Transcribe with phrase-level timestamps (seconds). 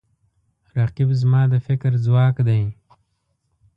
[0.79, 2.61] رقیب زما د فکر ځواک دی